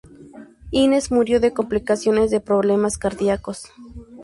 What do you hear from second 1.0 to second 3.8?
murió de complicaciones de problemas cardiacos.